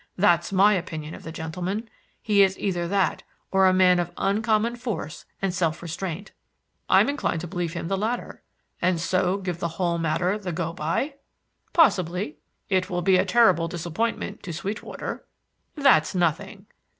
That's 0.17 0.51
my 0.51 0.73
opinion 0.73 1.13
of 1.13 1.21
the 1.21 1.31
gentleman. 1.31 1.87
He 2.23 2.41
is 2.41 2.57
either 2.57 2.87
that, 2.87 3.21
or 3.51 3.67
a 3.67 3.71
man 3.71 3.99
of 3.99 4.09
uncommon 4.17 4.75
force 4.77 5.25
and 5.43 5.53
self 5.53 5.83
restraint." 5.83 6.31
"I'm 6.89 7.07
inclined 7.07 7.41
to 7.41 7.47
believe 7.47 7.73
him 7.73 7.87
the 7.87 7.95
latter." 7.99 8.41
"And 8.81 8.99
so 8.99 9.37
give 9.37 9.59
the 9.59 9.67
whole 9.77 9.99
matter 9.99 10.39
the 10.39 10.51
go 10.53 10.73
by?" 10.73 11.17
"Possibly." 11.71 12.37
"It 12.67 12.89
will 12.89 13.03
be 13.03 13.17
a 13.17 13.25
terrible 13.25 13.67
disappointment 13.67 14.41
to 14.41 14.53
Sweetwater." 14.53 15.23
"That's 15.75 16.15
nothing." 16.15 16.65